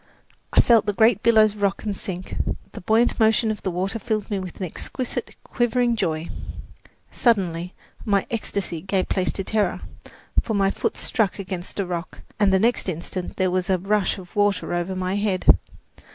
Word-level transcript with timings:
I 0.51 0.59
felt 0.61 0.87
the 0.87 0.93
great 0.93 1.21
billows 1.21 1.55
rock 1.55 1.83
and 1.83 1.95
sink. 1.95 2.35
The 2.71 2.81
buoyant 2.81 3.19
motion 3.19 3.51
of 3.51 3.61
the 3.61 3.69
water 3.69 3.99
filled 3.99 4.31
me 4.31 4.39
with 4.39 4.57
an 4.59 4.65
exquisite, 4.65 5.35
quivering 5.43 5.95
joy. 5.95 6.29
Suddenly 7.11 7.75
my 8.03 8.25
ecstasy 8.31 8.81
gave 8.81 9.09
place 9.09 9.31
to 9.33 9.43
terror; 9.43 9.81
for 10.41 10.55
my 10.55 10.71
foot 10.71 10.97
struck 10.97 11.37
against 11.37 11.79
a 11.79 11.85
rock 11.85 12.21
and 12.39 12.51
the 12.51 12.57
next 12.57 12.89
instant 12.89 13.35
there 13.37 13.51
was 13.51 13.69
a 13.69 13.77
rush 13.77 14.17
of 14.17 14.35
water 14.35 14.73
over 14.73 14.95
my 14.95 15.17
head. 15.17 15.45